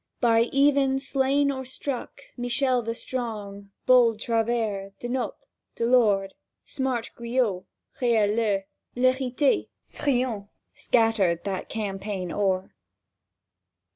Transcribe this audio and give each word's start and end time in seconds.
By 0.19 0.45
even, 0.51 0.97
slain 0.97 1.51
or 1.51 1.63
struck, 1.63 2.21
Michel 2.35 2.81
the 2.81 2.95
strong, 2.95 3.69
Bold 3.85 4.19
Travers, 4.19 4.93
Dnop, 4.99 5.33
Delord, 5.77 6.31
Smart 6.65 7.11
Guyot, 7.15 7.65
Reil 8.01 8.33
le, 8.35 8.63
l'Heriter, 8.95 9.65
Friant, 9.89 10.47
Scattered 10.73 11.43
that 11.43 11.69
champaign 11.69 12.31
o'er. 12.31 12.73